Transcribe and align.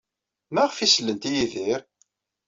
Maɣef 0.53 0.77
ay 0.77 0.89
sellent 0.89 1.23
i 1.29 1.31
Yidir? 1.35 1.81